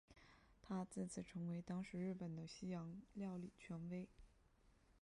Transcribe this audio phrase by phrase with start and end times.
[0.63, 4.07] 他自此成为当时日本的西洋料理权威。